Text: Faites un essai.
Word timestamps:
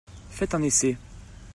Faites 0.37 0.55
un 0.55 0.63
essai. 0.63 0.97